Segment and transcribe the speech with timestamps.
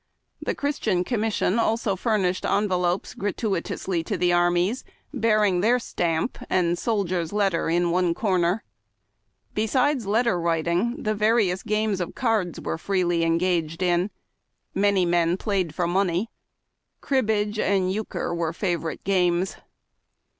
[0.41, 3.13] The Christian Commission also furnished envelopes LIFE JN TENTS.
[3.13, 8.63] g5 gratuitously to the armies, bearing their stamp and "Sol dier's letter" in one corner.
[9.53, 14.09] Besides letter writing the various games of cards were freely engaged in.
[14.73, 16.31] Many men pla3 ed for money.
[16.99, 19.57] Cribbage and euchre were favorite games.